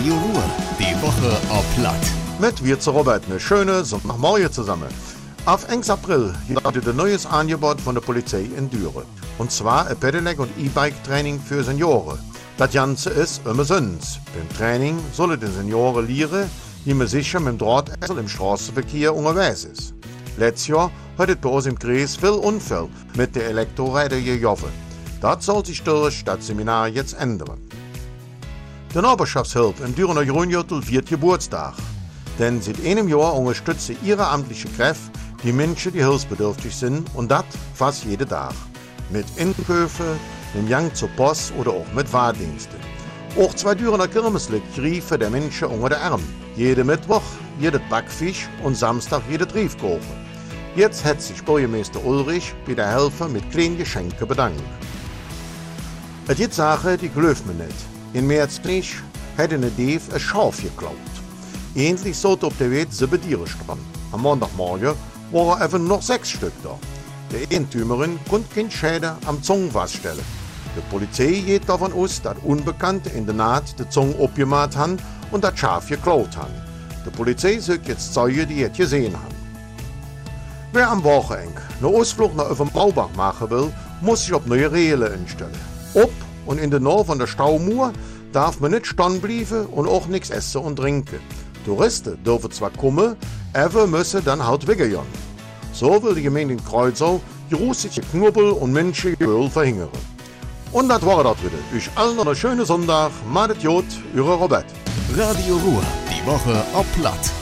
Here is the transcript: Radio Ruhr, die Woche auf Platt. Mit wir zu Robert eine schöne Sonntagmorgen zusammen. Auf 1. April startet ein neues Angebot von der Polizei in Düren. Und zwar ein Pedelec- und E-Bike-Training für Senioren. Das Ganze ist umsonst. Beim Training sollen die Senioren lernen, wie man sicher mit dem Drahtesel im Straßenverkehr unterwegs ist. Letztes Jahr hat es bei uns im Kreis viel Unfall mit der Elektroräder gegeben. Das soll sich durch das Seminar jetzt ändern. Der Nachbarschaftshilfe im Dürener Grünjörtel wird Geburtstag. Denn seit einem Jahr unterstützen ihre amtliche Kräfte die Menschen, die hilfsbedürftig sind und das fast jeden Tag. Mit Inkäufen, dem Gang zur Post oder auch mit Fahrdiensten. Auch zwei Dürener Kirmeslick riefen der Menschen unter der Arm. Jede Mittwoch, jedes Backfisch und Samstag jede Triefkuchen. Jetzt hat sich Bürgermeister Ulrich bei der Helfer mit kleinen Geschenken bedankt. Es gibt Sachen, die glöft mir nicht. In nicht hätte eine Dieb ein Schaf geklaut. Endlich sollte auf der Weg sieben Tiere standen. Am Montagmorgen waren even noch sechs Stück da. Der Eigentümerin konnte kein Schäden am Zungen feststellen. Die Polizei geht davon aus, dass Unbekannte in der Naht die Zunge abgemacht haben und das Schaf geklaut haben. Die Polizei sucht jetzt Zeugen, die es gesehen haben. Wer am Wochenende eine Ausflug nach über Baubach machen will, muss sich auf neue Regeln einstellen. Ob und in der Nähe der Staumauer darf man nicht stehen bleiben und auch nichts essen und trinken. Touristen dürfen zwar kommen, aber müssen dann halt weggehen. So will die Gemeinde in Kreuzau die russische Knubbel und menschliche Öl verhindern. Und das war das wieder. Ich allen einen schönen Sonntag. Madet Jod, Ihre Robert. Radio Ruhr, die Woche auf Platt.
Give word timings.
Radio 0.00 0.14
Ruhr, 0.14 0.42
die 0.78 1.02
Woche 1.02 1.52
auf 1.52 1.76
Platt. 1.76 2.00
Mit 2.38 2.64
wir 2.64 2.80
zu 2.80 2.90
Robert 2.90 3.22
eine 3.28 3.38
schöne 3.38 3.84
Sonntagmorgen 3.84 4.50
zusammen. 4.50 4.88
Auf 5.44 5.68
1. 5.68 5.90
April 5.90 6.34
startet 6.50 6.88
ein 6.88 6.96
neues 6.96 7.26
Angebot 7.26 7.78
von 7.82 7.96
der 7.96 8.00
Polizei 8.00 8.48
in 8.56 8.70
Düren. 8.70 9.04
Und 9.36 9.52
zwar 9.52 9.88
ein 9.88 9.96
Pedelec- 9.98 10.38
und 10.38 10.48
E-Bike-Training 10.58 11.38
für 11.38 11.62
Senioren. 11.62 12.18
Das 12.56 12.72
Ganze 12.72 13.10
ist 13.10 13.46
umsonst. 13.46 14.20
Beim 14.34 14.48
Training 14.56 14.98
sollen 15.12 15.38
die 15.38 15.48
Senioren 15.48 16.08
lernen, 16.08 16.48
wie 16.86 16.94
man 16.94 17.06
sicher 17.06 17.38
mit 17.38 17.48
dem 17.48 17.58
Drahtesel 17.58 18.16
im 18.16 18.28
Straßenverkehr 18.28 19.14
unterwegs 19.14 19.64
ist. 19.64 19.92
Letztes 20.38 20.68
Jahr 20.68 20.90
hat 21.18 21.28
es 21.28 21.36
bei 21.36 21.50
uns 21.50 21.66
im 21.66 21.78
Kreis 21.78 22.16
viel 22.16 22.30
Unfall 22.30 22.88
mit 23.18 23.36
der 23.36 23.48
Elektroräder 23.48 24.18
gegeben. 24.18 24.72
Das 25.20 25.44
soll 25.44 25.66
sich 25.66 25.82
durch 25.82 26.24
das 26.24 26.46
Seminar 26.46 26.88
jetzt 26.88 27.20
ändern. 27.20 27.60
Der 28.92 29.02
Nachbarschaftshilfe 29.02 29.84
im 29.84 29.94
Dürener 29.94 30.24
Grünjörtel 30.24 30.84
wird 30.88 31.08
Geburtstag. 31.08 31.74
Denn 32.40 32.60
seit 32.60 32.84
einem 32.84 33.08
Jahr 33.08 33.36
unterstützen 33.36 33.96
ihre 34.02 34.26
amtliche 34.26 34.66
Kräfte 34.68 35.12
die 35.44 35.52
Menschen, 35.52 35.92
die 35.92 36.04
hilfsbedürftig 36.04 36.74
sind 36.74 37.08
und 37.14 37.30
das 37.30 37.44
fast 37.74 38.04
jeden 38.04 38.28
Tag. 38.28 38.52
Mit 39.10 39.26
Inkäufen, 39.36 40.18
dem 40.56 40.68
Gang 40.68 40.92
zur 40.96 41.08
Post 41.10 41.52
oder 41.56 41.70
auch 41.70 41.86
mit 41.94 42.08
Fahrdiensten. 42.08 42.80
Auch 43.38 43.54
zwei 43.54 43.76
Dürener 43.76 44.08
Kirmeslick 44.08 44.64
riefen 44.76 45.20
der 45.20 45.30
Menschen 45.30 45.68
unter 45.68 45.90
der 45.90 46.02
Arm. 46.02 46.22
Jede 46.56 46.82
Mittwoch, 46.82 47.22
jedes 47.60 47.80
Backfisch 47.88 48.48
und 48.64 48.76
Samstag 48.76 49.22
jede 49.30 49.46
Triefkuchen. 49.46 50.00
Jetzt 50.74 51.04
hat 51.04 51.22
sich 51.22 51.40
Bürgermeister 51.44 52.04
Ulrich 52.04 52.52
bei 52.66 52.74
der 52.74 52.88
Helfer 52.88 53.28
mit 53.28 53.48
kleinen 53.52 53.78
Geschenken 53.78 54.26
bedankt. 54.26 54.60
Es 56.26 56.36
gibt 56.36 56.54
Sachen, 56.54 56.98
die 56.98 57.08
glöft 57.08 57.46
mir 57.46 57.54
nicht. 57.54 57.89
In 58.12 58.26
nicht 58.26 59.02
hätte 59.36 59.54
eine 59.54 59.70
Dieb 59.70 60.02
ein 60.12 60.18
Schaf 60.18 60.60
geklaut. 60.60 60.94
Endlich 61.76 62.18
sollte 62.18 62.46
auf 62.46 62.56
der 62.58 62.72
Weg 62.72 62.88
sieben 62.90 63.22
Tiere 63.22 63.46
standen. 63.46 63.86
Am 64.10 64.22
Montagmorgen 64.22 64.94
waren 65.30 65.62
even 65.62 65.86
noch 65.86 66.02
sechs 66.02 66.30
Stück 66.30 66.52
da. 66.64 66.76
Der 67.30 67.42
Eigentümerin 67.42 68.18
konnte 68.28 68.52
kein 68.52 68.68
Schäden 68.68 69.12
am 69.26 69.40
Zungen 69.40 69.70
feststellen. 69.70 70.24
Die 70.76 70.90
Polizei 70.90 71.40
geht 71.46 71.68
davon 71.68 71.92
aus, 71.92 72.20
dass 72.20 72.36
Unbekannte 72.42 73.10
in 73.10 73.26
der 73.26 73.34
Naht 73.36 73.78
die 73.78 73.88
Zunge 73.88 74.16
abgemacht 74.20 74.76
haben 74.76 74.96
und 75.30 75.44
das 75.44 75.56
Schaf 75.56 75.88
geklaut 75.88 76.36
haben. 76.36 76.54
Die 77.06 77.10
Polizei 77.10 77.60
sucht 77.60 77.86
jetzt 77.86 78.12
Zeugen, 78.12 78.48
die 78.48 78.64
es 78.64 78.76
gesehen 78.76 79.14
haben. 79.14 79.34
Wer 80.72 80.90
am 80.90 81.04
Wochenende 81.04 81.60
eine 81.80 81.88
Ausflug 81.88 82.34
nach 82.34 82.50
über 82.50 82.64
Baubach 82.64 83.10
machen 83.16 83.50
will, 83.50 83.72
muss 84.00 84.24
sich 84.24 84.34
auf 84.34 84.46
neue 84.46 84.70
Regeln 84.72 85.12
einstellen. 85.12 85.54
Ob 85.94 86.10
und 86.50 86.58
in 86.58 86.70
der 86.70 86.80
Nähe 86.80 87.16
der 87.16 87.28
Staumauer 87.28 87.92
darf 88.32 88.58
man 88.58 88.72
nicht 88.72 88.86
stehen 88.86 89.20
bleiben 89.20 89.66
und 89.66 89.86
auch 89.86 90.08
nichts 90.08 90.30
essen 90.30 90.62
und 90.62 90.76
trinken. 90.76 91.20
Touristen 91.64 92.22
dürfen 92.24 92.50
zwar 92.50 92.70
kommen, 92.70 93.16
aber 93.52 93.86
müssen 93.86 94.24
dann 94.24 94.44
halt 94.44 94.66
weggehen. 94.66 95.06
So 95.72 96.02
will 96.02 96.16
die 96.16 96.22
Gemeinde 96.22 96.54
in 96.54 96.64
Kreuzau 96.64 97.20
die 97.50 97.54
russische 97.54 98.00
Knubbel 98.00 98.50
und 98.50 98.72
menschliche 98.72 99.24
Öl 99.24 99.48
verhindern. 99.48 99.90
Und 100.72 100.88
das 100.88 101.06
war 101.06 101.22
das 101.22 101.38
wieder. 101.38 101.58
Ich 101.76 101.88
allen 101.94 102.18
einen 102.18 102.34
schönen 102.34 102.66
Sonntag. 102.66 103.12
Madet 103.32 103.62
Jod, 103.62 103.84
Ihre 104.14 104.34
Robert. 104.34 104.66
Radio 105.16 105.56
Ruhr, 105.56 105.82
die 106.08 106.26
Woche 106.26 106.64
auf 106.74 106.86
Platt. 106.96 107.39